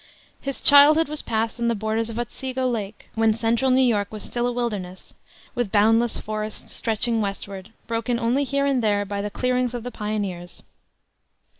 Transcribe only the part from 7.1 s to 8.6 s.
westward, broken only